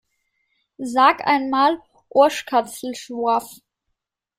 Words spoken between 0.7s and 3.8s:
Sag ein mal "Oachkatzlschwoaf"!